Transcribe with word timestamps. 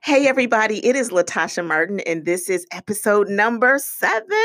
Hey, 0.00 0.28
everybody, 0.28 0.86
it 0.86 0.94
is 0.94 1.10
Latasha 1.10 1.66
Martin, 1.66 1.98
and 2.00 2.24
this 2.24 2.48
is 2.48 2.64
episode 2.70 3.28
number 3.28 3.80
seven 3.80 4.38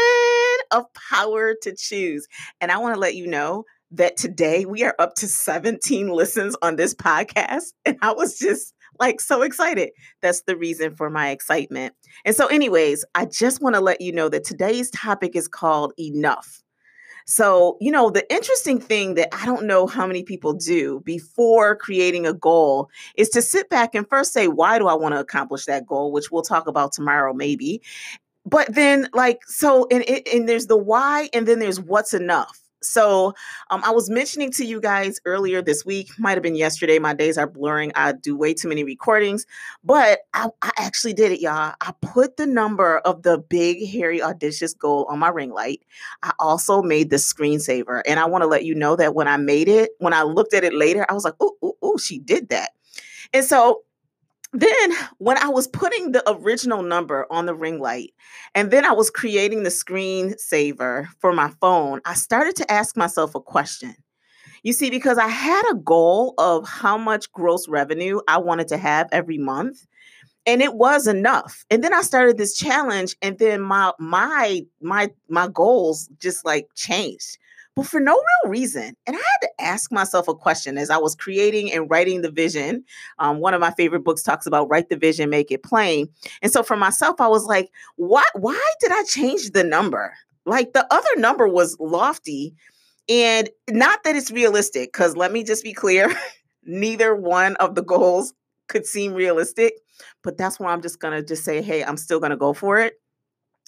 of 0.71 0.85
Power 1.11 1.53
to 1.61 1.75
Choose. 1.75 2.27
And 2.59 2.71
I 2.71 2.79
want 2.79 2.95
to 2.95 2.99
let 2.99 3.15
you 3.15 3.27
know 3.27 3.63
that 3.91 4.17
today 4.17 4.65
we 4.65 4.83
are 4.83 4.95
up 4.97 5.13
to 5.15 5.27
17 5.27 6.09
listens 6.09 6.57
on 6.63 6.75
this 6.75 6.95
podcast. 6.95 7.73
And 7.85 7.97
I 8.01 8.13
was 8.13 8.39
just 8.39 8.73
like 8.99 9.21
so 9.21 9.43
excited. 9.43 9.91
That's 10.23 10.41
the 10.41 10.57
reason 10.57 10.95
for 10.95 11.11
my 11.11 11.29
excitement. 11.29 11.93
And 12.25 12.35
so, 12.35 12.47
anyways, 12.47 13.05
I 13.13 13.25
just 13.25 13.61
want 13.61 13.75
to 13.75 13.81
let 13.81 14.01
you 14.01 14.11
know 14.11 14.29
that 14.29 14.45
today's 14.45 14.89
topic 14.89 15.35
is 15.35 15.47
called 15.47 15.93
Enough. 15.99 16.63
So, 17.25 17.77
you 17.79 17.91
know, 17.91 18.09
the 18.09 18.29
interesting 18.33 18.79
thing 18.79 19.15
that 19.15 19.29
I 19.33 19.45
don't 19.45 19.65
know 19.65 19.87
how 19.87 20.05
many 20.07 20.23
people 20.23 20.53
do 20.53 21.01
before 21.01 21.75
creating 21.75 22.25
a 22.25 22.33
goal 22.33 22.89
is 23.15 23.29
to 23.29 23.41
sit 23.41 23.69
back 23.69 23.95
and 23.95 24.07
first 24.07 24.33
say, 24.33 24.47
why 24.47 24.79
do 24.79 24.87
I 24.87 24.93
want 24.93 25.15
to 25.15 25.19
accomplish 25.19 25.65
that 25.65 25.85
goal, 25.85 26.11
which 26.11 26.31
we'll 26.31 26.41
talk 26.41 26.67
about 26.67 26.93
tomorrow, 26.93 27.33
maybe. 27.33 27.81
But 28.45 28.73
then, 28.73 29.07
like, 29.13 29.39
so, 29.47 29.87
and, 29.89 30.03
and 30.33 30.49
there's 30.49 30.67
the 30.67 30.77
why, 30.77 31.29
and 31.33 31.47
then 31.47 31.59
there's 31.59 31.79
what's 31.79 32.13
enough. 32.13 32.59
So 32.83 33.33
um, 33.69 33.81
I 33.83 33.91
was 33.91 34.09
mentioning 34.09 34.51
to 34.53 34.65
you 34.65 34.79
guys 34.81 35.19
earlier 35.25 35.61
this 35.61 35.85
week, 35.85 36.09
might 36.17 36.33
have 36.33 36.43
been 36.43 36.55
yesterday. 36.55 36.99
My 36.99 37.13
days 37.13 37.37
are 37.37 37.47
blurring. 37.47 37.91
I 37.95 38.13
do 38.13 38.35
way 38.35 38.53
too 38.53 38.67
many 38.67 38.83
recordings, 38.83 39.45
but 39.83 40.19
I, 40.33 40.49
I 40.61 40.71
actually 40.77 41.13
did 41.13 41.31
it, 41.31 41.41
y'all. 41.41 41.73
I 41.81 41.93
put 42.01 42.37
the 42.37 42.45
number 42.45 42.99
of 42.99 43.23
the 43.23 43.37
big, 43.37 43.87
hairy, 43.87 44.21
audacious 44.21 44.73
goal 44.73 45.05
on 45.09 45.19
my 45.19 45.29
ring 45.29 45.51
light. 45.51 45.81
I 46.21 46.31
also 46.39 46.81
made 46.81 47.09
the 47.09 47.17
screensaver. 47.17 48.01
And 48.05 48.19
I 48.19 48.25
want 48.25 48.43
to 48.43 48.47
let 48.47 48.65
you 48.65 48.75
know 48.75 48.95
that 48.95 49.15
when 49.15 49.27
I 49.27 49.37
made 49.37 49.67
it, 49.67 49.91
when 49.99 50.13
I 50.13 50.23
looked 50.23 50.53
at 50.53 50.63
it 50.63 50.73
later, 50.73 51.05
I 51.09 51.13
was 51.13 51.23
like, 51.23 51.35
oh, 51.39 51.55
oh, 51.61 51.77
oh, 51.81 51.97
she 51.97 52.19
did 52.19 52.49
that. 52.49 52.71
And 53.33 53.43
so 53.43 53.81
then 54.53 54.91
when 55.17 55.37
I 55.37 55.47
was 55.49 55.67
putting 55.67 56.11
the 56.11 56.23
original 56.29 56.83
number 56.83 57.25
on 57.31 57.45
the 57.45 57.55
ring 57.55 57.79
light 57.79 58.13
and 58.53 58.71
then 58.71 58.85
I 58.85 58.93
was 58.93 59.09
creating 59.09 59.63
the 59.63 59.69
screensaver 59.69 61.07
for 61.19 61.33
my 61.33 61.49
phone, 61.59 62.01
I 62.05 62.13
started 62.13 62.55
to 62.57 62.71
ask 62.71 62.95
myself 62.95 63.35
a 63.35 63.41
question. 63.41 63.95
You 64.61 64.71
see, 64.71 64.89
because 64.89 65.17
I 65.17 65.27
had 65.27 65.63
a 65.71 65.75
goal 65.75 66.35
of 66.37 66.67
how 66.67 66.97
much 66.97 67.31
gross 67.33 67.67
revenue 67.67 68.21
I 68.27 68.37
wanted 68.37 68.69
to 68.69 68.77
have 68.77 69.09
every 69.11 69.37
month, 69.37 69.85
and 70.45 70.61
it 70.61 70.75
was 70.75 71.07
enough. 71.07 71.65
And 71.69 71.83
then 71.83 71.93
I 71.93 72.01
started 72.01 72.37
this 72.37 72.55
challenge, 72.55 73.17
and 73.21 73.37
then 73.39 73.61
my 73.61 73.91
my 73.99 74.61
my 74.81 75.11
my 75.27 75.49
goals 75.49 76.09
just 76.19 76.45
like 76.45 76.67
changed 76.75 77.37
but 77.75 77.87
for 77.87 77.99
no 77.99 78.13
real 78.13 78.51
reason. 78.51 78.95
And 79.07 79.15
I 79.15 79.19
had 79.19 79.41
to 79.41 79.49
ask 79.59 79.91
myself 79.91 80.27
a 80.27 80.35
question 80.35 80.77
as 80.77 80.89
I 80.89 80.97
was 80.97 81.15
creating 81.15 81.71
and 81.71 81.89
writing 81.89 82.21
the 82.21 82.31
vision. 82.31 82.83
Um, 83.19 83.39
one 83.39 83.53
of 83.53 83.61
my 83.61 83.71
favorite 83.71 84.03
books 84.03 84.21
talks 84.21 84.45
about 84.45 84.69
write 84.69 84.89
the 84.89 84.97
vision, 84.97 85.29
make 85.29 85.51
it 85.51 85.63
plain. 85.63 86.09
And 86.41 86.51
so 86.51 86.61
for 86.61 86.77
myself, 86.77 87.19
I 87.19 87.27
was 87.27 87.45
like, 87.45 87.71
why, 87.95 88.23
why 88.35 88.59
did 88.79 88.91
I 88.91 89.03
change 89.03 89.51
the 89.51 89.63
number? 89.63 90.13
Like 90.45 90.73
the 90.73 90.85
other 90.93 91.15
number 91.17 91.47
was 91.47 91.77
lofty. 91.79 92.53
And 93.09 93.49
not 93.69 94.03
that 94.03 94.15
it's 94.15 94.31
realistic, 94.31 94.93
because 94.93 95.17
let 95.17 95.31
me 95.31 95.43
just 95.43 95.63
be 95.63 95.73
clear, 95.73 96.15
neither 96.63 97.15
one 97.15 97.55
of 97.57 97.75
the 97.75 97.83
goals 97.83 98.33
could 98.69 98.85
seem 98.85 99.13
realistic. 99.13 99.73
But 100.23 100.37
that's 100.37 100.59
why 100.59 100.71
I'm 100.71 100.81
just 100.81 100.99
gonna 100.99 101.23
just 101.23 101.43
say, 101.43 101.61
hey, 101.61 101.83
I'm 101.83 101.97
still 101.97 102.19
gonna 102.19 102.37
go 102.37 102.53
for 102.53 102.79
it. 102.79 102.99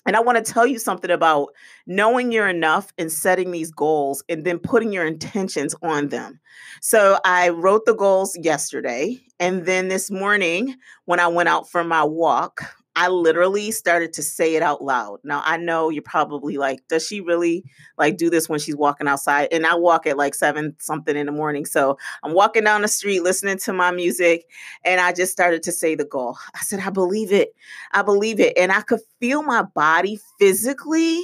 And 0.06 0.16
I 0.16 0.20
want 0.20 0.44
to 0.44 0.54
tell 0.54 0.68
you 0.68 0.78
something 0.78 1.10
about 1.10 1.50
knowing 1.88 2.32
you're 2.32 2.48
enough 2.48 2.94
and 2.98 3.12
setting 3.12 3.52
these 3.52 3.72
goals 3.72 4.24
and 4.30 4.46
then 4.46 4.60
putting 4.60 4.94
your 4.94 5.06
intentions 5.06 5.76
on 5.82 6.10
them. 6.10 6.40
So 6.82 7.20
I 7.26 7.50
wrote 7.50 7.86
the 7.86 7.96
goals 7.96 8.38
yesterday. 8.40 9.20
And 9.40 9.66
then 9.66 9.88
this 9.88 10.12
morning, 10.12 10.76
when 11.06 11.20
I 11.20 11.28
went 11.28 11.50
out 11.50 11.70
for 11.70 11.84
my 11.84 12.04
walk, 12.04 12.64
I 12.96 13.10
literally 13.10 13.72
started 13.72 14.14
to 14.14 14.24
say 14.24 14.56
it 14.56 14.64
out 14.64 14.82
loud. 14.82 15.20
Now 15.24 15.42
I 15.46 15.58
know 15.58 15.90
you're 15.90 16.02
probably 16.02 16.58
like, 16.58 16.88
does 16.88 17.06
she 17.06 17.20
really 17.20 17.64
like 17.98 18.18
do 18.18 18.30
this 18.30 18.48
when 18.48 18.60
she's 18.60 18.76
walking 18.76 19.08
outside? 19.08 19.50
And 19.52 19.66
I 19.66 19.76
walk 19.76 20.08
at 20.08 20.18
like 20.18 20.34
seven 20.34 20.76
something 20.80 21.16
in 21.16 21.26
the 21.26 21.32
morning. 21.32 21.66
So 21.66 21.98
I'm 22.24 22.34
walking 22.34 22.64
down 22.64 22.84
the 22.84 22.88
street 22.88 23.22
listening 23.22 23.58
to 23.60 23.74
my 23.74 23.92
music, 23.92 24.46
and 24.84 25.02
I 25.02 25.12
just 25.12 25.32
started 25.32 25.64
to 25.64 25.72
say 25.72 25.96
the 25.96 26.06
goal. 26.06 26.38
I 26.54 26.60
said, 26.60 26.80
I 26.80 26.90
believe 26.90 27.32
it. 27.32 27.54
I 27.92 28.02
believe 28.02 28.40
it. 28.40 28.58
And 28.58 28.72
I 28.72 28.82
could 28.82 29.02
feel 29.20 29.44
my 29.44 29.64
body 29.64 30.20
physically 30.40 31.22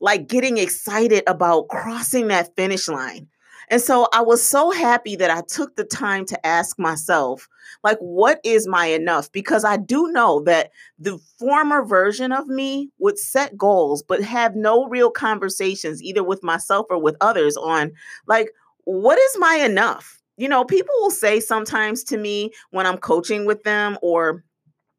like 0.00 0.28
getting 0.28 0.58
excited 0.58 1.22
about 1.26 1.68
crossing 1.68 2.28
that 2.28 2.54
finish 2.56 2.88
line. 2.88 3.28
And 3.68 3.80
so 3.80 4.08
I 4.12 4.22
was 4.22 4.42
so 4.42 4.70
happy 4.70 5.16
that 5.16 5.30
I 5.30 5.42
took 5.42 5.76
the 5.76 5.84
time 5.84 6.24
to 6.26 6.46
ask 6.46 6.78
myself, 6.78 7.48
like, 7.82 7.98
what 7.98 8.40
is 8.44 8.66
my 8.66 8.86
enough? 8.86 9.30
Because 9.32 9.64
I 9.64 9.76
do 9.76 10.08
know 10.12 10.40
that 10.44 10.70
the 10.98 11.18
former 11.38 11.84
version 11.84 12.32
of 12.32 12.46
me 12.46 12.90
would 12.98 13.18
set 13.18 13.56
goals, 13.56 14.02
but 14.02 14.22
have 14.22 14.54
no 14.54 14.86
real 14.86 15.10
conversations, 15.10 16.02
either 16.02 16.22
with 16.22 16.42
myself 16.42 16.86
or 16.90 16.98
with 16.98 17.16
others, 17.20 17.56
on 17.56 17.92
like, 18.26 18.50
what 18.84 19.18
is 19.18 19.36
my 19.38 19.56
enough? 19.56 20.22
You 20.36 20.48
know, 20.48 20.64
people 20.64 20.94
will 21.00 21.10
say 21.10 21.40
sometimes 21.40 22.04
to 22.04 22.18
me 22.18 22.52
when 22.70 22.86
I'm 22.86 22.98
coaching 22.98 23.46
with 23.46 23.62
them 23.64 23.98
or 24.02 24.44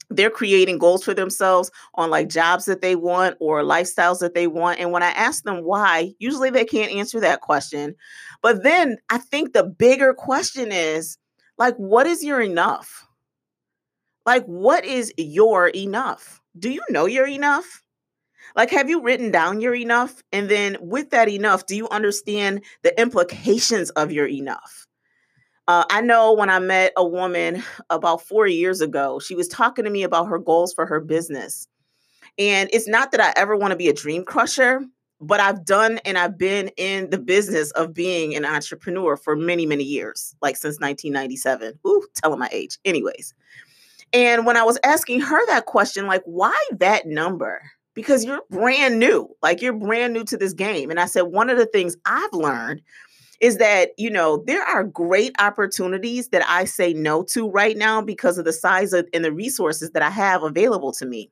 they're 0.10 0.30
creating 0.30 0.78
goals 0.78 1.04
for 1.04 1.14
themselves 1.14 1.70
on 1.96 2.10
like 2.10 2.30
jobs 2.30 2.66
that 2.66 2.82
they 2.82 2.96
want 2.96 3.36
or 3.40 3.62
lifestyles 3.64 4.20
that 4.20 4.34
they 4.34 4.48
want. 4.48 4.80
And 4.80 4.92
when 4.92 5.04
I 5.04 5.10
ask 5.10 5.44
them 5.44 5.64
why, 5.64 6.14
usually 6.20 6.50
they 6.50 6.66
can't 6.66 6.92
answer 6.92 7.20
that 7.20 7.42
question. 7.42 7.96
But 8.42 8.64
then 8.64 8.98
I 9.10 9.18
think 9.18 9.54
the 9.54 9.64
bigger 9.64 10.14
question 10.14 10.72
is 10.72 11.18
like, 11.58 11.76
what 11.76 12.08
is 12.08 12.24
your 12.24 12.42
enough? 12.42 13.06
Like, 14.26 14.46
what 14.46 14.86
is 14.86 15.14
your 15.18 15.70
enough? 15.70 16.42
Do 16.58 16.70
you 16.70 16.84
know 16.90 17.06
you're 17.06 17.28
enough? 17.28 17.84
Like, 18.56 18.72
have 18.72 18.90
you 18.90 19.02
written 19.02 19.32
down 19.32 19.62
your 19.62 19.76
enough? 19.76 20.22
And 20.32 20.50
then 20.50 20.78
with 20.82 21.12
that 21.12 21.30
enough, 21.30 21.66
do 21.66 21.76
you 21.76 21.88
understand 21.90 22.64
the 22.84 23.00
implications 23.00 23.90
of 23.92 24.12
your 24.12 24.28
enough? 24.28 24.88
Uh, 25.68 25.84
I 25.90 26.02
know 26.02 26.32
when 26.32 26.50
I 26.50 26.60
met 26.60 26.94
a 26.96 27.06
woman 27.06 27.62
about 27.90 28.22
four 28.22 28.48
years 28.48 28.80
ago, 28.80 29.20
she 29.20 29.36
was 29.36 29.48
talking 29.48 29.84
to 29.84 29.92
me 29.92 30.04
about 30.04 30.28
her 30.28 30.40
goals 30.40 30.74
for 30.74 30.86
her 30.86 31.02
business. 31.02 31.68
And 32.38 32.70
it's 32.72 32.88
not 32.88 33.12
that 33.12 33.22
I 33.22 33.34
ever 33.36 33.56
want 33.56 33.72
to 33.72 33.78
be 33.78 33.90
a 33.90 33.94
dream 33.94 34.24
crusher, 34.24 34.82
but 35.20 35.40
I've 35.40 35.66
done 35.66 36.00
and 36.06 36.18
I've 36.18 36.38
been 36.38 36.70
in 36.78 37.10
the 37.10 37.18
business 37.18 37.72
of 37.72 37.94
being 37.94 38.36
an 38.36 38.46
entrepreneur 38.46 39.18
for 39.18 39.36
many, 39.36 39.66
many 39.66 39.84
years, 39.84 40.36
like 40.42 40.56
since 40.56 40.80
1997. 40.80 41.80
Ooh, 41.86 42.08
telling 42.16 42.40
my 42.40 42.50
age. 42.52 42.78
Anyways. 42.86 43.34
And 44.14 44.46
when 44.46 44.56
I 44.56 44.64
was 44.64 44.80
asking 44.86 45.20
her 45.22 45.46
that 45.48 45.66
question, 45.66 46.08
like, 46.08 46.24
why 46.24 46.58
that 46.80 47.06
number? 47.06 47.62
Because 47.94 48.24
you're 48.24 48.44
brand 48.50 49.00
new, 49.00 49.28
like 49.42 49.62
you're 49.62 49.74
brand 49.74 50.14
new 50.14 50.24
to 50.26 50.38
this 50.38 50.54
game. 50.54 50.90
And 50.90 51.00
I 51.00 51.08
said, 51.08 51.24
one 51.24 51.50
of 51.50 51.58
the 51.58 51.66
things 51.66 51.98
I've 52.06 52.32
learned 52.32 52.82
is 53.40 53.58
that, 53.58 53.92
you 53.98 54.10
know, 54.10 54.44
there 54.48 54.64
are 54.64 54.84
great 54.84 55.36
opportunities 55.40 56.30
that 56.30 56.44
I 56.48 56.66
say 56.66 56.94
no 56.94 57.24
to 57.26 57.50
right 57.50 57.78
now 57.78 58.02
because 58.02 58.38
of 58.38 58.46
the 58.46 58.54
size 58.54 58.94
of, 58.94 59.08
and 59.14 59.24
the 59.24 59.32
resources 59.32 59.92
that 59.92 60.02
I 60.02 60.10
have 60.10 60.44
available 60.44 60.92
to 60.94 61.06
me. 61.06 61.32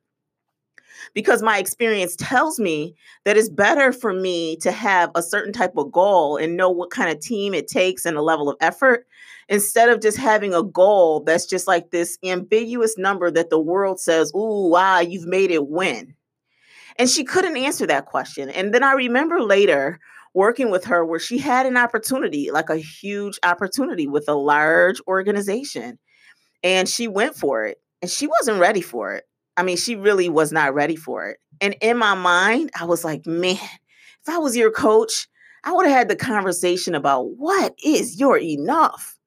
Because 1.14 1.42
my 1.42 1.58
experience 1.60 2.16
tells 2.16 2.60
me 2.60 2.96
that 3.26 3.38
it's 3.38 3.50
better 3.50 3.92
for 3.92 4.14
me 4.14 4.58
to 4.58 4.72
have 4.72 5.12
a 5.16 5.22
certain 5.22 5.54
type 5.54 5.74
of 5.78 5.92
goal 5.92 6.38
and 6.38 6.58
know 6.58 6.70
what 6.70 6.90
kind 6.90 7.10
of 7.10 7.20
team 7.20 7.54
it 7.54 7.68
takes 7.68 8.06
and 8.06 8.18
a 8.18 8.22
level 8.22 8.50
of 8.50 8.58
effort 8.60 9.06
instead 9.48 9.90
of 9.90 10.02
just 10.02 10.18
having 10.18 10.54
a 10.54 10.64
goal 10.64 11.22
that's 11.22 11.46
just 11.46 11.68
like 11.68 11.92
this 11.92 12.18
ambiguous 12.24 12.98
number 12.98 13.30
that 13.30 13.50
the 13.50 13.60
world 13.60 14.00
says, 14.00 14.32
Ooh, 14.36 14.70
wow, 14.70 15.00
you've 15.00 15.28
made 15.28 15.52
it 15.52 15.68
when. 15.68 16.16
And 16.98 17.10
she 17.10 17.24
couldn't 17.24 17.58
answer 17.58 17.86
that 17.88 18.06
question. 18.06 18.50
And 18.50 18.74
then 18.74 18.84
I 18.84 18.94
remember 18.94 19.42
later 19.42 20.00
working 20.36 20.70
with 20.70 20.84
her 20.84 21.04
where 21.04 21.20
she 21.20 21.38
had 21.38 21.66
an 21.66 21.78
opportunity, 21.78 22.52
like 22.52 22.70
a 22.70 22.78
huge 22.78 23.40
opportunity 23.44 24.06
with 24.06 24.28
a 24.28 24.36
large 24.36 25.00
organization. 25.08 25.98
And 26.62 26.88
she 26.88 27.08
went 27.08 27.36
for 27.36 27.64
it 27.64 27.78
and 28.02 28.12
she 28.12 28.28
wasn't 28.28 28.60
ready 28.60 28.82
for 28.82 29.14
it. 29.14 29.24
I 29.58 29.64
mean, 29.64 29.78
she 29.78 29.96
really 29.96 30.28
was 30.28 30.52
not 30.52 30.74
ready 30.74 30.98
for 30.98 31.30
it. 31.30 31.38
And 31.62 31.76
in 31.82 31.98
my 31.98 32.14
mind, 32.16 32.70
I 32.80 32.84
was 32.84 33.06
like, 33.06 33.26
man, 33.26 33.56
if 33.56 34.30
I 34.30 34.38
was 34.38 34.58
your 34.58 34.72
coach, 34.72 35.28
I 35.64 35.72
would 35.72 35.88
have 35.88 35.96
had 35.96 36.10
the 36.10 36.16
conversation 36.18 36.96
about 36.96 37.30
what 37.38 37.74
is 37.84 38.20
your 38.20 38.38
enough. 38.38 39.18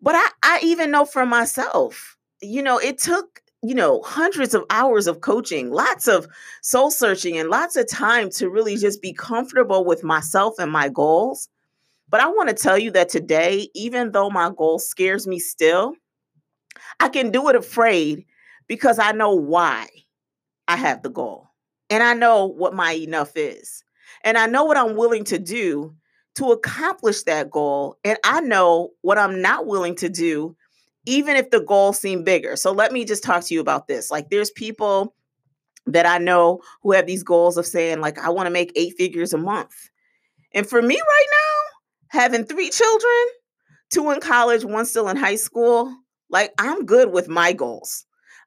But 0.00 0.16
I, 0.16 0.28
I 0.42 0.60
even 0.64 0.90
know 0.90 1.04
for 1.04 1.24
myself, 1.24 2.16
you 2.40 2.60
know, 2.60 2.78
it 2.78 2.98
took 2.98 3.40
you 3.62 3.74
know, 3.74 4.02
hundreds 4.02 4.54
of 4.54 4.64
hours 4.70 5.06
of 5.06 5.20
coaching, 5.20 5.70
lots 5.70 6.08
of 6.08 6.26
soul 6.62 6.90
searching, 6.90 7.38
and 7.38 7.48
lots 7.48 7.76
of 7.76 7.88
time 7.88 8.28
to 8.30 8.50
really 8.50 8.76
just 8.76 9.00
be 9.00 9.12
comfortable 9.12 9.84
with 9.84 10.02
myself 10.02 10.58
and 10.58 10.70
my 10.70 10.88
goals. 10.88 11.48
But 12.08 12.20
I 12.20 12.26
want 12.26 12.48
to 12.48 12.54
tell 12.54 12.76
you 12.76 12.90
that 12.90 13.08
today, 13.08 13.68
even 13.74 14.12
though 14.12 14.30
my 14.30 14.50
goal 14.56 14.78
scares 14.78 15.26
me 15.26 15.38
still, 15.38 15.94
I 17.00 17.08
can 17.08 17.30
do 17.30 17.48
it 17.48 17.56
afraid 17.56 18.26
because 18.66 18.98
I 18.98 19.12
know 19.12 19.34
why 19.34 19.86
I 20.66 20.76
have 20.76 21.02
the 21.02 21.10
goal. 21.10 21.48
And 21.88 22.02
I 22.02 22.14
know 22.14 22.46
what 22.46 22.74
my 22.74 22.92
enough 22.92 23.32
is. 23.36 23.84
And 24.24 24.36
I 24.36 24.46
know 24.46 24.64
what 24.64 24.76
I'm 24.76 24.96
willing 24.96 25.24
to 25.24 25.38
do 25.38 25.94
to 26.36 26.52
accomplish 26.52 27.22
that 27.24 27.50
goal. 27.50 27.96
And 28.04 28.18
I 28.24 28.40
know 28.40 28.90
what 29.02 29.18
I'm 29.18 29.40
not 29.40 29.66
willing 29.66 29.94
to 29.96 30.08
do 30.08 30.56
even 31.06 31.36
if 31.36 31.50
the 31.50 31.60
goals 31.60 32.00
seem 32.00 32.24
bigger. 32.24 32.56
So 32.56 32.72
let 32.72 32.92
me 32.92 33.04
just 33.04 33.24
talk 33.24 33.44
to 33.44 33.54
you 33.54 33.60
about 33.60 33.88
this. 33.88 34.10
Like 34.10 34.30
there's 34.30 34.50
people 34.50 35.14
that 35.86 36.06
I 36.06 36.18
know 36.18 36.60
who 36.82 36.92
have 36.92 37.06
these 37.06 37.24
goals 37.24 37.56
of 37.56 37.66
saying 37.66 38.00
like 38.00 38.18
I 38.18 38.30
want 38.30 38.46
to 38.46 38.52
make 38.52 38.72
8 38.76 38.94
figures 38.96 39.32
a 39.32 39.38
month. 39.38 39.74
And 40.54 40.66
for 40.66 40.80
me 40.80 40.94
right 40.94 41.26
now, 41.30 42.18
having 42.20 42.44
3 42.44 42.70
children, 42.70 43.26
two 43.90 44.10
in 44.10 44.20
college, 44.20 44.64
one 44.64 44.86
still 44.86 45.08
in 45.08 45.16
high 45.16 45.36
school, 45.36 45.92
like 46.30 46.52
I'm 46.58 46.84
good 46.86 47.12
with 47.12 47.28
my 47.28 47.52
goals. 47.52 48.04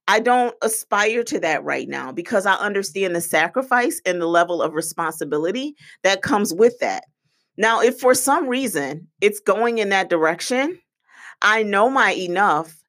I 0.07 0.19
don't 0.19 0.55
aspire 0.61 1.23
to 1.23 1.39
that 1.39 1.63
right 1.63 1.89
now 1.89 2.11
because 2.11 2.45
I 2.45 2.53
understand 2.53 3.15
the 3.15 3.21
sacrifice 3.21 3.99
and 4.05 4.21
the 4.21 4.27
level 4.27 4.61
of 4.61 4.73
responsibility 4.73 5.75
that 6.03 6.21
comes 6.21 6.53
with 6.53 6.77
that. 6.79 7.05
Now, 7.57 7.81
if 7.81 7.99
for 7.99 8.13
some 8.13 8.47
reason 8.47 9.07
it's 9.19 9.39
going 9.39 9.79
in 9.79 9.89
that 9.89 10.09
direction, 10.09 10.79
I 11.41 11.63
know 11.63 11.89
my 11.89 12.11
enough, 12.13 12.83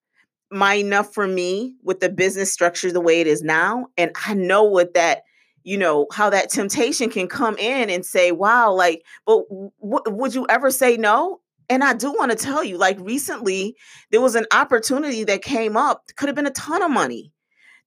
my 0.51 0.75
enough 0.75 1.13
for 1.13 1.27
me 1.27 1.75
with 1.83 2.01
the 2.01 2.09
business 2.09 2.53
structure 2.53 2.93
the 2.93 3.01
way 3.01 3.21
it 3.21 3.27
is 3.27 3.43
now. 3.43 3.87
And 3.97 4.13
I 4.27 4.35
know 4.35 4.65
what 4.65 4.95
that, 4.95 5.23
you 5.65 5.77
know, 5.77 6.07
how 6.13 6.31
that 6.31 6.51
temptation 6.51 7.11
can 7.11 7.29
come 7.29 7.57
in 7.59 7.91
and 7.91 8.07
say, 8.07 8.33
wow, 8.33 8.73
like, 8.73 9.03
but 9.27 9.43
w- 9.49 9.71
would 9.81 10.35
you 10.35 10.47
ever 10.49 10.71
say 10.71 10.97
no? 10.97 11.41
And 11.69 11.83
I 11.83 11.95
do 11.95 12.13
want 12.13 12.31
to 12.31 12.37
tell 12.37 12.63
you, 12.63 12.79
like 12.79 12.99
recently, 13.01 13.77
there 14.13 14.21
was 14.21 14.37
an 14.37 14.47
opportunity 14.53 15.25
that 15.25 15.43
came 15.43 15.77
up, 15.77 16.05
could 16.17 16.29
have 16.29 16.37
been 16.37 16.47
a 16.47 16.51
ton 16.53 16.83
of 16.83 16.91
money, 16.91 17.33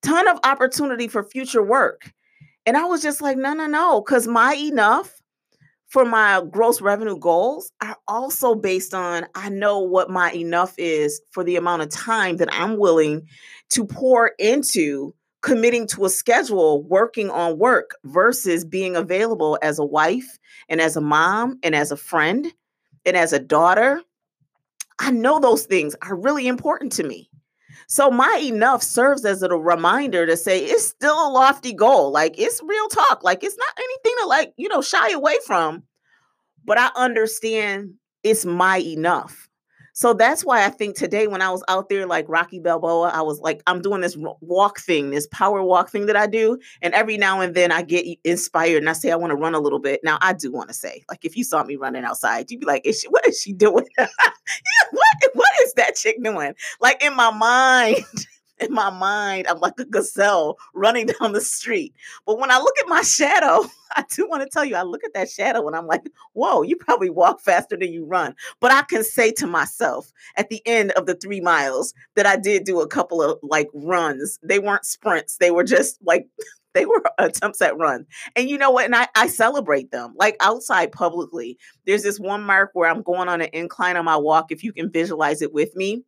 ton 0.02 0.28
of 0.28 0.40
opportunity 0.44 1.08
for 1.08 1.24
future 1.24 1.64
work. 1.64 2.12
And 2.66 2.76
I 2.76 2.86
was 2.86 3.02
just 3.02 3.22
like, 3.22 3.38
no, 3.38 3.54
no, 3.54 3.68
no, 3.68 4.02
because 4.02 4.28
my 4.28 4.54
enough 4.54 5.19
for 5.90 6.06
my 6.06 6.42
gross 6.52 6.82
revenue 6.82 7.18
goals 7.18 7.72
are 7.82 7.98
also 8.08 8.56
based 8.56 8.94
on 8.94 9.26
I 9.36 9.50
know 9.50 9.80
what 9.80 10.10
my 10.10 10.32
enough 10.32 10.74
is 10.78 11.20
for 11.32 11.44
the 11.44 11.56
amount 11.56 11.82
of 11.82 11.90
time 11.90 12.38
that 12.38 12.50
I'm 12.52 12.78
willing 12.78 13.28
to 13.70 13.86
pour 13.86 14.32
into 14.40 15.14
committing 15.42 15.88
to 15.88 16.06
a 16.06 16.10
schedule, 16.10 16.84
working 16.84 17.30
on 17.30 17.58
work 17.58 17.96
versus 18.04 18.64
being 18.64 18.96
available 18.96 19.58
as 19.62 19.80
a 19.80 19.86
wife 19.86 20.38
and 20.68 20.80
as 20.80 20.96
a 20.96 21.02
mom 21.02 21.58
and 21.64 21.76
as 21.76 21.92
a 21.92 21.98
friend 21.98 22.48
and 23.06 23.18
as 23.18 23.34
a 23.34 23.40
daughter. 23.40 24.02
I 25.00 25.12
know 25.12 25.40
those 25.40 25.66
things 25.66 25.96
are 26.02 26.16
really 26.16 26.48
important 26.48 26.92
to 26.94 27.04
me. 27.04 27.30
So 27.88 28.12
my 28.12 28.42
enough 28.44 28.84
serves 28.84 29.26
as 29.26 29.42
a 29.42 29.50
reminder 29.50 30.26
to 30.26 30.38
say 30.38 30.60
it's 30.60 30.88
still 30.88 31.28
a 31.28 31.32
lofty 31.32 31.74
goal. 31.74 32.12
Like 32.12 32.38
it's 32.38 32.62
real 32.64 32.88
talk. 32.88 33.24
Like 33.24 33.44
it's 33.44 33.58
not 33.58 33.74
anything 33.78 34.14
to 34.22 34.28
like, 34.28 34.54
you 34.58 34.68
know, 34.70 34.82
shy 34.82 35.12
away 35.12 35.36
from. 35.46 35.84
But 36.66 36.78
I 36.78 36.90
understand 36.96 37.94
it's 38.24 38.46
my 38.46 38.78
enough. 38.78 39.50
So 40.00 40.14
that's 40.14 40.46
why 40.46 40.64
I 40.64 40.70
think 40.70 40.96
today 40.96 41.28
when 41.28 41.42
I 41.42 41.50
was 41.50 41.62
out 41.68 41.90
there 41.90 42.06
like 42.06 42.24
Rocky 42.30 42.58
Balboa, 42.58 43.10
I 43.10 43.22
was 43.22 43.42
like, 43.42 43.62
I'm 43.68 43.82
doing 43.82 44.00
this 44.00 44.16
walk 44.40 44.80
thing, 44.80 45.10
this 45.10 45.28
power 45.28 45.62
walk 45.62 45.90
thing 45.90 46.06
that 46.06 46.16
I 46.16 46.26
do. 46.26 46.58
And 46.82 46.94
every 46.94 47.18
now 47.18 47.42
and 47.42 47.54
then 47.54 47.74
I 47.74 47.82
get 47.82 48.06
inspired 48.24 48.78
and 48.78 48.90
I 48.90 48.94
say, 48.94 49.12
I 49.12 49.18
want 49.18 49.32
to 49.32 49.36
run 49.36 49.56
a 49.56 49.60
little 49.60 49.78
bit. 49.78 50.00
Now 50.02 50.18
I 50.22 50.32
do 50.32 50.54
want 50.54 50.70
to 50.70 50.74
say, 50.74 51.04
like, 51.10 51.26
if 51.26 51.36
you 51.36 51.44
saw 51.44 51.66
me 51.66 51.76
running 51.76 52.06
outside, 52.06 52.50
you'd 52.50 52.62
be 52.62 52.66
like, 52.66 52.86
is 52.86 53.02
she, 53.02 53.10
what 53.10 53.28
is 53.28 53.42
she 53.42 53.52
doing? 53.52 53.88
what, 53.98 54.10
what 55.34 55.50
is 55.64 55.74
that 55.74 55.96
chick 55.96 56.22
doing? 56.24 56.54
Like 56.80 57.04
in 57.04 57.16
my 57.16 57.32
mind. 57.32 58.06
in 58.60 58.74
my 58.74 58.90
mind, 58.90 59.48
I'm 59.48 59.60
like 59.60 59.80
a 59.80 59.86
gazelle 59.86 60.58
running 60.74 61.08
down 61.20 61.34
the 61.34 61.42
street. 61.42 61.94
But 62.26 62.40
when 62.40 62.52
I 62.52 62.58
look 62.58 62.76
at 62.80 62.88
my 62.88 63.02
shadow, 63.02 63.66
I 63.96 64.04
do 64.14 64.28
want 64.28 64.44
to 64.44 64.50
tell 64.50 64.66
you, 64.66 64.76
I 64.76 64.84
look 64.84 65.04
at 65.04 65.14
that 65.14 65.30
shadow 65.30 65.66
and 65.66 65.76
I'm 65.76 65.88
like, 65.88 66.02
whoa, 66.34 66.62
you 66.62 66.76
probably 66.76 67.10
walk 67.10 67.42
faster 67.42 67.78
than 67.78 67.92
you 67.92 68.06
run. 68.06 68.36
But 68.60 68.72
I 68.72 68.84
can 68.84 69.04
say 69.04 69.32
to 69.34 69.48
myself 69.48 70.12
at 70.36 70.50
the 70.50 70.62
end 70.66 70.92
of 70.92 71.06
the 71.06 71.16
three 71.16 71.42
miles 71.42 71.94
that 72.16 72.26
I 72.26 72.36
did 72.36 72.66
do 72.66 72.82
a 72.82 72.88
couple 72.88 73.22
of 73.22 73.40
like 73.42 73.70
runs. 73.74 74.40
They 74.44 74.60
weren't 74.60 74.86
sprints, 74.86 75.38
they 75.38 75.52
were 75.52 75.64
just 75.64 75.98
like, 76.04 76.28
they 76.74 76.86
were 76.86 77.04
attempts 77.18 77.62
at 77.62 77.78
run. 77.78 78.06
And 78.36 78.50
you 78.50 78.58
know 78.58 78.72
what? 78.72 78.86
And 78.86 78.96
I, 78.96 79.08
I 79.16 79.28
celebrate 79.28 79.92
them 79.92 80.14
like 80.16 80.36
outside 80.40 80.92
publicly. 80.92 81.58
There's 81.86 82.04
this 82.04 82.20
one 82.20 82.44
mark 82.44 82.72
where 82.74 82.90
I'm 82.90 83.02
going 83.02 83.30
on 83.30 83.42
an 83.42 83.50
incline 83.54 83.98
on 83.98 84.06
my 84.06 84.18
walk. 84.18 84.52
If 84.52 84.64
you 84.64 84.74
can 84.74 84.92
visualize 84.92 85.42
it 85.42 85.54
with 85.54 85.76
me, 85.76 86.04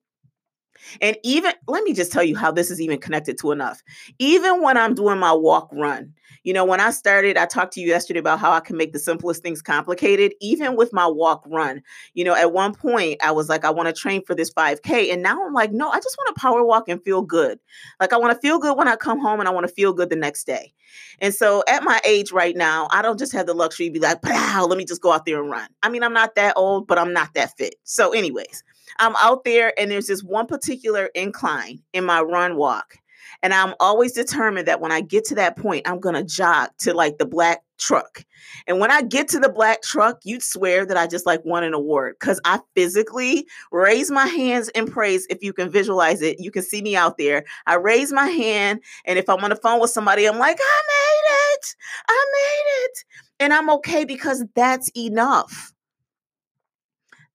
and 1.01 1.17
even, 1.23 1.53
let 1.67 1.83
me 1.83 1.93
just 1.93 2.11
tell 2.11 2.23
you 2.23 2.35
how 2.35 2.51
this 2.51 2.71
is 2.71 2.81
even 2.81 2.99
connected 2.99 3.37
to 3.39 3.51
enough. 3.51 3.81
Even 4.19 4.61
when 4.61 4.77
I'm 4.77 4.95
doing 4.95 5.19
my 5.19 5.33
walk 5.33 5.69
run, 5.71 6.13
you 6.43 6.53
know, 6.53 6.65
when 6.65 6.79
I 6.79 6.89
started, 6.91 7.37
I 7.37 7.45
talked 7.45 7.73
to 7.73 7.81
you 7.81 7.87
yesterday 7.87 8.19
about 8.19 8.39
how 8.39 8.51
I 8.51 8.61
can 8.61 8.75
make 8.75 8.93
the 8.93 8.99
simplest 8.99 9.43
things 9.43 9.61
complicated. 9.61 10.33
Even 10.41 10.75
with 10.75 10.91
my 10.91 11.05
walk 11.05 11.43
run, 11.47 11.83
you 12.13 12.23
know, 12.23 12.33
at 12.33 12.51
one 12.51 12.73
point 12.73 13.23
I 13.23 13.31
was 13.31 13.47
like, 13.47 13.63
I 13.63 13.69
want 13.69 13.87
to 13.87 13.93
train 13.93 14.23
for 14.25 14.33
this 14.33 14.51
5K. 14.51 15.13
And 15.13 15.21
now 15.21 15.45
I'm 15.45 15.53
like, 15.53 15.71
no, 15.71 15.89
I 15.89 15.97
just 15.97 16.17
want 16.17 16.35
to 16.35 16.41
power 16.41 16.63
walk 16.63 16.89
and 16.89 17.03
feel 17.03 17.21
good. 17.21 17.59
Like 17.99 18.13
I 18.13 18.17
want 18.17 18.33
to 18.33 18.39
feel 18.39 18.57
good 18.57 18.77
when 18.77 18.87
I 18.87 18.95
come 18.95 19.19
home 19.19 19.39
and 19.39 19.47
I 19.47 19.51
want 19.51 19.67
to 19.67 19.73
feel 19.73 19.93
good 19.93 20.09
the 20.09 20.15
next 20.15 20.45
day. 20.45 20.73
And 21.19 21.33
so 21.33 21.63
at 21.67 21.83
my 21.83 21.99
age 22.05 22.31
right 22.31 22.55
now, 22.55 22.87
I 22.91 23.01
don't 23.01 23.19
just 23.19 23.33
have 23.33 23.45
the 23.45 23.53
luxury 23.53 23.87
to 23.87 23.93
be 23.93 23.99
like, 23.99 24.23
wow, 24.23 24.65
let 24.67 24.77
me 24.77 24.85
just 24.85 25.01
go 25.01 25.11
out 25.11 25.25
there 25.25 25.41
and 25.41 25.49
run. 25.49 25.69
I 25.83 25.89
mean, 25.89 26.03
I'm 26.03 26.13
not 26.13 26.35
that 26.35 26.57
old, 26.57 26.87
but 26.87 26.97
I'm 26.97 27.13
not 27.13 27.33
that 27.35 27.55
fit. 27.57 27.75
So, 27.83 28.11
anyways, 28.11 28.63
I'm 28.99 29.15
out 29.17 29.43
there 29.43 29.77
and 29.79 29.89
there's 29.89 30.07
this 30.07 30.23
one 30.23 30.47
particular 30.47 31.05
incline 31.15 31.81
in 31.93 32.05
my 32.05 32.21
run 32.21 32.55
walk. 32.55 32.97
And 33.43 33.53
I'm 33.53 33.73
always 33.79 34.13
determined 34.13 34.67
that 34.67 34.81
when 34.81 34.91
I 34.91 35.01
get 35.01 35.25
to 35.25 35.35
that 35.35 35.57
point, 35.57 35.87
I'm 35.87 35.99
going 35.99 36.15
to 36.15 36.23
jog 36.23 36.69
to 36.79 36.93
like 36.93 37.17
the 37.17 37.25
black 37.25 37.63
truck. 37.79 38.23
And 38.67 38.79
when 38.79 38.91
I 38.91 39.01
get 39.01 39.27
to 39.29 39.39
the 39.39 39.49
black 39.49 39.81
truck, 39.81 40.19
you'd 40.23 40.43
swear 40.43 40.85
that 40.85 40.97
I 40.97 41.07
just 41.07 41.25
like 41.25 41.43
won 41.43 41.63
an 41.63 41.73
award 41.73 42.15
because 42.19 42.39
I 42.45 42.59
physically 42.75 43.47
raise 43.71 44.11
my 44.11 44.27
hands 44.27 44.69
in 44.69 44.85
praise. 44.85 45.25
If 45.29 45.41
you 45.41 45.53
can 45.53 45.71
visualize 45.71 46.21
it, 46.21 46.39
you 46.39 46.51
can 46.51 46.61
see 46.61 46.81
me 46.81 46.95
out 46.95 47.17
there. 47.17 47.43
I 47.65 47.75
raise 47.75 48.11
my 48.11 48.27
hand. 48.27 48.81
And 49.05 49.17
if 49.17 49.27
I'm 49.27 49.43
on 49.43 49.49
the 49.49 49.55
phone 49.55 49.81
with 49.81 49.89
somebody, 49.89 50.25
I'm 50.27 50.37
like, 50.37 50.57
I 50.59 50.81
made 50.87 51.55
it. 51.55 51.75
I 52.07 52.25
made 52.33 52.85
it. 52.85 53.03
And 53.39 53.53
I'm 53.53 53.69
okay 53.71 54.05
because 54.05 54.45
that's 54.55 54.91
enough. 54.95 55.73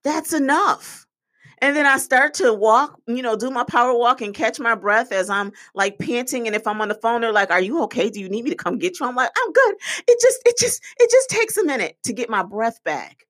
That's 0.05 0.33
enough. 0.33 1.06
And 1.63 1.75
then 1.75 1.87
I 1.87 1.99
start 1.99 2.35
to 2.35 2.53
walk, 2.53 3.01
you 3.07 3.23
know, 3.23 3.37
do 3.37 3.51
my 3.51 3.65
power 3.65 3.97
walk 3.97 4.21
and 4.21 4.35
catch 4.35 4.61
my 4.61 4.75
breath 4.75 5.13
as 5.13 5.31
I'm 5.31 5.53
like 5.75 5.99
panting. 5.99 6.47
And 6.47 6.55
if 6.55 6.67
I'm 6.67 6.81
on 6.81 6.89
the 6.89 6.95
phone, 6.95 7.23
they're 7.23 7.33
like, 7.33 7.51
Are 7.51 7.61
you 7.61 7.83
okay? 7.85 8.11
Do 8.11 8.21
you 8.21 8.29
need 8.29 8.45
me 8.45 8.51
to 8.51 8.57
come 8.57 8.79
get 8.79 9.01
you? 9.01 9.07
I'm 9.07 9.17
like, 9.17 9.31
I'm 9.37 9.53
good. 9.53 9.75
It 10.09 10.19
just, 10.21 10.41
it 10.45 10.57
just, 10.59 10.83
it 10.99 11.11
just 11.11 11.31
takes 11.31 11.57
a 11.57 11.65
minute 11.65 11.97
to 12.05 12.13
get 12.13 12.29
my 12.29 12.43
breath 12.43 12.83
back. 12.85 13.27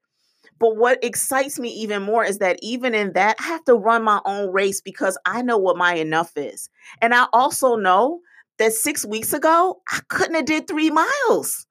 But 0.58 0.76
what 0.76 1.02
excites 1.04 1.58
me 1.58 1.68
even 1.70 2.02
more 2.02 2.24
is 2.24 2.38
that 2.38 2.58
even 2.62 2.94
in 2.94 3.12
that, 3.12 3.36
I 3.38 3.44
have 3.44 3.64
to 3.64 3.74
run 3.74 4.02
my 4.02 4.20
own 4.24 4.52
race 4.52 4.80
because 4.80 5.18
I 5.26 5.42
know 5.42 5.58
what 5.58 5.76
my 5.76 5.94
enough 5.94 6.32
is. 6.36 6.70
And 7.02 7.14
I 7.14 7.26
also 7.32 7.76
know 7.76 8.20
that 8.58 8.72
six 8.72 9.04
weeks 9.04 9.32
ago, 9.32 9.82
I 9.90 10.00
couldn't 10.08 10.34
have 10.34 10.46
did 10.46 10.66
three 10.66 10.90
miles. 10.90 11.65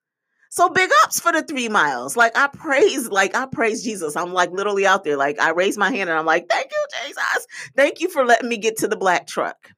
So 0.55 0.69
big 0.69 0.89
ups 1.03 1.19
for 1.19 1.33
the 1.33 1.43
three 1.43 1.67
miles. 1.67 2.15
Like 2.15 2.31
I 2.37 2.47
praise, 2.47 3.09
like 3.09 3.35
I 3.35 3.45
praise 3.45 3.83
Jesus. 3.83 4.15
I'm 4.15 4.31
like 4.31 4.51
literally 4.51 4.87
out 4.87 5.03
there. 5.03 5.17
Like 5.17 5.37
I 5.37 5.49
raise 5.49 5.77
my 5.77 5.91
hand 5.91 6.09
and 6.09 6.17
I'm 6.17 6.25
like, 6.25 6.47
thank 6.47 6.71
you, 6.71 6.85
Jesus. 7.03 7.47
Thank 7.75 7.99
you 7.99 8.07
for 8.07 8.23
letting 8.23 8.47
me 8.47 8.55
get 8.55 8.77
to 8.77 8.87
the 8.87 8.95
black 8.95 9.27
truck. 9.27 9.71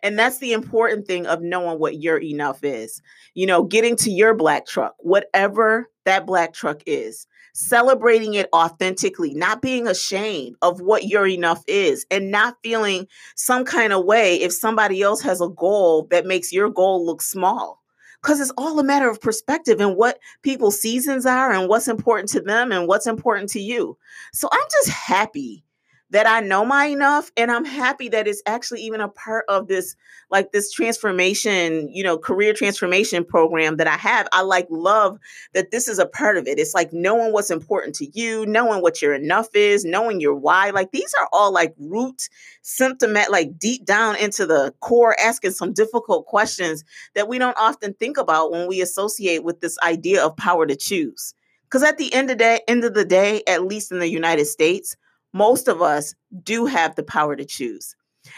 And 0.00 0.16
that's 0.16 0.38
the 0.38 0.52
important 0.52 1.08
thing 1.08 1.26
of 1.26 1.42
knowing 1.42 1.80
what 1.80 2.00
your 2.00 2.18
enough 2.18 2.62
is. 2.62 3.02
You 3.34 3.46
know, 3.46 3.64
getting 3.64 3.96
to 3.96 4.12
your 4.12 4.32
black 4.32 4.64
truck, 4.64 4.94
whatever 5.00 5.90
that 6.04 6.24
black 6.24 6.52
truck 6.52 6.80
is, 6.86 7.26
celebrating 7.52 8.34
it 8.34 8.48
authentically, 8.54 9.34
not 9.34 9.60
being 9.60 9.88
ashamed 9.88 10.54
of 10.62 10.82
what 10.82 11.08
your 11.08 11.26
enough 11.26 11.64
is, 11.66 12.06
and 12.12 12.30
not 12.30 12.58
feeling 12.62 13.08
some 13.34 13.64
kind 13.64 13.92
of 13.92 14.04
way 14.04 14.36
if 14.36 14.52
somebody 14.52 15.02
else 15.02 15.20
has 15.22 15.40
a 15.40 15.48
goal 15.48 16.06
that 16.12 16.26
makes 16.26 16.52
your 16.52 16.70
goal 16.70 17.04
look 17.04 17.20
small 17.20 17.80
because 18.24 18.40
it's 18.40 18.52
all 18.56 18.78
a 18.78 18.84
matter 18.84 19.10
of 19.10 19.20
perspective 19.20 19.82
and 19.82 19.96
what 19.98 20.18
people's 20.40 20.80
seasons 20.80 21.26
are 21.26 21.52
and 21.52 21.68
what's 21.68 21.88
important 21.88 22.30
to 22.30 22.40
them 22.40 22.72
and 22.72 22.88
what's 22.88 23.06
important 23.06 23.50
to 23.50 23.60
you. 23.60 23.98
So 24.32 24.48
I'm 24.50 24.66
just 24.72 24.88
happy 24.88 25.62
that 26.10 26.26
I 26.26 26.40
know 26.40 26.64
my 26.64 26.86
enough 26.86 27.30
and 27.36 27.50
I'm 27.50 27.64
happy 27.64 28.08
that 28.10 28.28
it's 28.28 28.42
actually 28.46 28.82
even 28.82 29.00
a 29.00 29.08
part 29.08 29.44
of 29.48 29.66
this 29.68 29.96
like 30.30 30.52
this 30.52 30.70
transformation, 30.70 31.88
you 31.92 32.04
know, 32.04 32.18
career 32.18 32.52
transformation 32.52 33.24
program 33.24 33.76
that 33.78 33.86
I 33.86 33.96
have. 33.96 34.28
I 34.32 34.42
like 34.42 34.66
love 34.70 35.18
that 35.54 35.70
this 35.70 35.88
is 35.88 35.98
a 35.98 36.06
part 36.06 36.36
of 36.36 36.46
it. 36.46 36.58
It's 36.58 36.74
like 36.74 36.92
knowing 36.92 37.32
what's 37.32 37.50
important 37.50 37.94
to 37.96 38.06
you, 38.18 38.46
knowing 38.46 38.82
what 38.82 39.00
your 39.00 39.14
enough 39.14 39.48
is, 39.54 39.84
knowing 39.84 40.20
your 40.20 40.34
why. 40.34 40.70
Like 40.70 40.92
these 40.92 41.12
are 41.18 41.28
all 41.32 41.52
like 41.52 41.74
root 41.78 42.28
symptomatic 42.62 43.30
like 43.30 43.58
deep 43.58 43.84
down 43.84 44.16
into 44.16 44.46
the 44.46 44.74
core 44.80 45.16
asking 45.20 45.52
some 45.52 45.72
difficult 45.72 46.26
questions 46.26 46.84
that 47.14 47.28
we 47.28 47.38
don't 47.38 47.56
often 47.58 47.94
think 47.94 48.18
about 48.18 48.50
when 48.50 48.68
we 48.68 48.80
associate 48.80 49.42
with 49.42 49.60
this 49.60 49.78
idea 49.80 50.24
of 50.24 50.36
power 50.36 50.66
to 50.66 50.76
choose. 50.76 51.34
Because 51.64 51.82
at 51.82 51.98
the 51.98 52.12
end 52.14 52.30
of 52.30 52.38
the 52.38 52.44
day, 52.44 52.60
end 52.68 52.84
of 52.84 52.94
the 52.94 53.04
day, 53.04 53.42
at 53.48 53.64
least 53.64 53.90
in 53.90 53.98
the 53.98 54.08
United 54.08 54.44
States, 54.44 54.96
most 55.34 55.68
of 55.68 55.82
us 55.82 56.14
do 56.42 56.64
have 56.64 56.94
the 56.94 57.02
power 57.02 57.36
to 57.36 57.44
choose. 57.44 57.94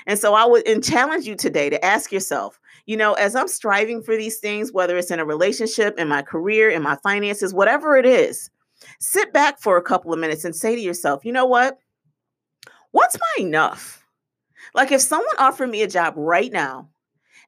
And 0.06 0.18
so 0.18 0.34
I 0.34 0.44
would 0.44 0.82
challenge 0.82 1.26
you 1.26 1.36
today 1.36 1.70
to 1.70 1.84
ask 1.84 2.10
yourself, 2.10 2.58
you 2.86 2.96
know, 2.96 3.12
as 3.14 3.36
I'm 3.36 3.46
striving 3.46 4.02
for 4.02 4.16
these 4.16 4.38
things, 4.38 4.72
whether 4.72 4.96
it's 4.96 5.12
in 5.12 5.20
a 5.20 5.24
relationship, 5.24 5.98
in 5.98 6.08
my 6.08 6.22
career, 6.22 6.70
in 6.70 6.82
my 6.82 6.96
finances, 6.96 7.54
whatever 7.54 7.96
it 7.96 8.06
is, 8.06 8.50
sit 8.98 9.32
back 9.32 9.60
for 9.60 9.76
a 9.76 9.82
couple 9.82 10.12
of 10.12 10.18
minutes 10.18 10.44
and 10.44 10.56
say 10.56 10.74
to 10.74 10.80
yourself, 10.80 11.24
you 11.24 11.32
know 11.32 11.46
what? 11.46 11.78
What's 12.90 13.16
my 13.16 13.44
enough? 13.44 14.04
Like 14.74 14.90
if 14.90 15.00
someone 15.00 15.36
offered 15.38 15.70
me 15.70 15.82
a 15.82 15.88
job 15.88 16.14
right 16.16 16.50
now 16.50 16.88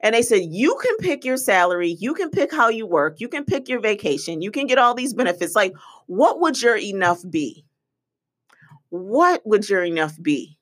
and 0.00 0.14
they 0.14 0.22
said, 0.22 0.42
you 0.44 0.78
can 0.80 0.96
pick 0.98 1.24
your 1.24 1.36
salary, 1.36 1.96
you 1.98 2.14
can 2.14 2.30
pick 2.30 2.52
how 2.52 2.68
you 2.68 2.86
work, 2.86 3.20
you 3.20 3.28
can 3.28 3.44
pick 3.44 3.68
your 3.68 3.80
vacation, 3.80 4.42
you 4.42 4.50
can 4.50 4.66
get 4.66 4.78
all 4.78 4.94
these 4.94 5.14
benefits, 5.14 5.56
like 5.56 5.72
what 6.06 6.40
would 6.40 6.60
your 6.62 6.76
enough 6.76 7.22
be? 7.30 7.64
What 8.90 9.42
would 9.46 9.68
your 9.68 9.84
enough 9.84 10.20
be? 10.20 10.58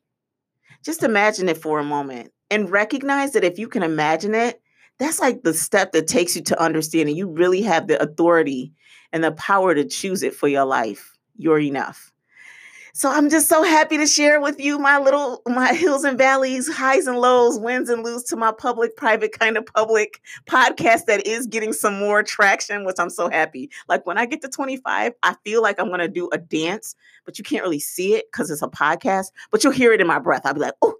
Just 0.82 1.00
mm. 1.00 1.06
imagine 1.06 1.48
it 1.48 1.58
for 1.58 1.78
a 1.78 1.84
moment 1.84 2.32
and 2.50 2.70
recognize 2.70 3.32
that 3.32 3.44
if 3.44 3.58
you 3.58 3.68
can 3.68 3.82
imagine 3.82 4.34
it, 4.34 4.60
that's 4.98 5.20
like 5.20 5.42
the 5.42 5.52
step 5.52 5.92
that 5.92 6.06
takes 6.06 6.36
you 6.36 6.42
to 6.42 6.62
understanding 6.62 7.16
you 7.16 7.28
really 7.28 7.62
have 7.62 7.86
the 7.86 8.00
authority 8.02 8.72
and 9.12 9.22
the 9.22 9.32
power 9.32 9.74
to 9.74 9.84
choose 9.84 10.22
it 10.22 10.34
for 10.34 10.48
your 10.48 10.64
life. 10.64 11.12
You're 11.36 11.58
enough. 11.58 12.12
So 12.96 13.10
I'm 13.10 13.28
just 13.28 13.46
so 13.46 13.62
happy 13.62 13.98
to 13.98 14.06
share 14.06 14.40
with 14.40 14.58
you 14.58 14.78
my 14.78 14.98
little 14.98 15.42
my 15.46 15.74
hills 15.74 16.02
and 16.02 16.16
valleys, 16.16 16.66
highs 16.66 17.06
and 17.06 17.18
lows, 17.18 17.58
wins 17.58 17.90
and 17.90 18.02
lose 18.02 18.22
to 18.24 18.36
my 18.36 18.52
public, 18.52 18.96
private 18.96 19.38
kind 19.38 19.58
of 19.58 19.66
public 19.66 20.22
podcast 20.48 21.04
that 21.04 21.26
is 21.26 21.46
getting 21.46 21.74
some 21.74 21.98
more 21.98 22.22
traction, 22.22 22.86
which 22.86 22.96
I'm 22.98 23.10
so 23.10 23.28
happy. 23.28 23.68
Like 23.86 24.06
when 24.06 24.16
I 24.16 24.24
get 24.24 24.40
to 24.40 24.48
25, 24.48 25.12
I 25.22 25.36
feel 25.44 25.60
like 25.60 25.78
I'm 25.78 25.90
gonna 25.90 26.08
do 26.08 26.30
a 26.32 26.38
dance, 26.38 26.96
but 27.26 27.36
you 27.36 27.44
can't 27.44 27.62
really 27.62 27.80
see 27.80 28.14
it 28.14 28.32
because 28.32 28.50
it's 28.50 28.62
a 28.62 28.66
podcast, 28.66 29.26
but 29.50 29.62
you'll 29.62 29.74
hear 29.74 29.92
it 29.92 30.00
in 30.00 30.06
my 30.06 30.18
breath. 30.18 30.46
I'll 30.46 30.54
be 30.54 30.60
like, 30.60 30.72
oh, 30.80 30.95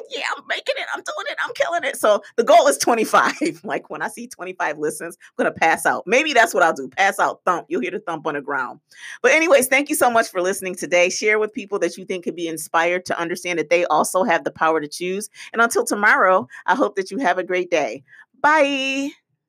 ah, 0.00 0.06
yeah, 0.10 0.24
I'm 0.36 0.44
making 0.48 0.74
it. 0.78 0.86
I'm 0.94 1.00
doing 1.00 1.26
it. 1.28 1.36
I'm 1.44 1.52
killing 1.54 1.84
it. 1.84 1.96
So 1.96 2.22
the 2.36 2.44
goal 2.44 2.66
is 2.68 2.78
25. 2.78 3.60
like 3.64 3.90
when 3.90 4.02
I 4.02 4.08
see 4.08 4.26
25 4.26 4.78
listens, 4.78 5.16
I'm 5.20 5.44
going 5.44 5.52
to 5.52 5.58
pass 5.58 5.86
out. 5.86 6.04
Maybe 6.06 6.32
that's 6.32 6.54
what 6.54 6.62
I'll 6.62 6.72
do. 6.72 6.88
Pass 6.88 7.18
out, 7.18 7.40
thump. 7.44 7.66
You'll 7.68 7.80
hear 7.80 7.90
the 7.90 8.00
thump 8.00 8.26
on 8.26 8.34
the 8.34 8.40
ground. 8.40 8.80
But, 9.22 9.32
anyways, 9.32 9.68
thank 9.68 9.88
you 9.88 9.94
so 9.94 10.10
much 10.10 10.28
for 10.28 10.40
listening 10.40 10.74
today. 10.74 11.10
Share 11.10 11.38
with 11.38 11.52
people 11.52 11.78
that 11.80 11.96
you 11.96 12.04
think 12.04 12.24
could 12.24 12.36
be 12.36 12.48
inspired 12.48 13.04
to 13.06 13.18
understand 13.18 13.58
that 13.58 13.70
they 13.70 13.84
also 13.86 14.24
have 14.24 14.44
the 14.44 14.50
power 14.50 14.80
to 14.80 14.88
choose. 14.88 15.28
And 15.52 15.62
until 15.62 15.84
tomorrow, 15.84 16.48
I 16.66 16.74
hope 16.74 16.96
that 16.96 17.10
you 17.10 17.18
have 17.18 17.38
a 17.38 17.44
great 17.44 17.70
day. 17.70 18.02
Bye. 18.40 19.10